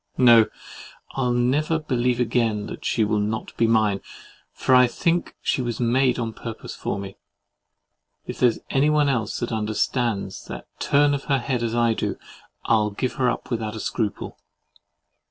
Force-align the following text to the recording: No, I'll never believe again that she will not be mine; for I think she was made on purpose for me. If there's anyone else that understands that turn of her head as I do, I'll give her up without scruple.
No, 0.17 0.47
I'll 1.11 1.31
never 1.31 1.77
believe 1.77 2.19
again 2.19 2.65
that 2.65 2.83
she 2.83 3.03
will 3.03 3.19
not 3.19 3.55
be 3.55 3.67
mine; 3.67 4.01
for 4.51 4.73
I 4.73 4.87
think 4.87 5.35
she 5.43 5.61
was 5.61 5.79
made 5.79 6.17
on 6.17 6.33
purpose 6.33 6.73
for 6.75 6.97
me. 6.97 7.17
If 8.25 8.39
there's 8.39 8.57
anyone 8.71 9.09
else 9.09 9.39
that 9.41 9.51
understands 9.51 10.45
that 10.45 10.65
turn 10.79 11.13
of 11.13 11.25
her 11.25 11.37
head 11.37 11.61
as 11.61 11.75
I 11.75 11.93
do, 11.93 12.17
I'll 12.65 12.89
give 12.89 13.13
her 13.21 13.29
up 13.29 13.51
without 13.51 13.79
scruple. 13.79 14.39